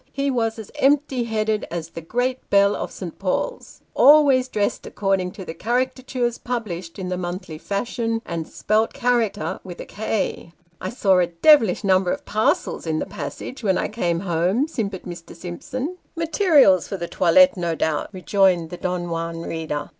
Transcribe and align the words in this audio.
He 0.13 0.31
was 0.31 0.57
as 0.57 0.71
empty 0.79 1.25
headed 1.25 1.67
as 1.69 1.89
the 1.89 2.01
great 2.01 2.49
bell 2.49 2.75
of 2.75 2.89
St. 2.91 3.19
Paul's; 3.19 3.81
always 3.93 4.47
dressed 4.47 4.87
according 4.87 5.31
to 5.33 5.45
the 5.45 5.53
caricatures 5.53 6.39
published 6.39 6.97
in 6.97 7.09
the 7.09 7.17
monthly 7.19 7.59
fashions; 7.59 8.23
and 8.25 8.47
spelt 8.47 8.93
Character 8.93 9.59
with 9.63 9.79
a 9.79 9.85
K." 9.85 10.53
I 10.81 10.89
saw 10.89 11.19
a 11.19 11.27
devilish 11.27 11.83
number 11.83 12.11
of 12.11 12.25
parcels 12.25 12.87
in 12.87 12.97
the 12.97 13.05
passage 13.05 13.63
when 13.63 13.77
I 13.77 13.89
came 13.89 14.21
home," 14.21 14.67
simpered 14.67 15.03
Mr. 15.03 15.35
Simpson." 15.35 15.97
Materials 16.15 16.87
for 16.87 16.97
the 16.97 17.07
toilet, 17.07 17.55
no 17.55 17.75
doubt," 17.75 18.09
rejoined 18.11 18.71
the 18.71 18.77
Don 18.77 19.07
Juan 19.07 19.43
reader. 19.43 19.89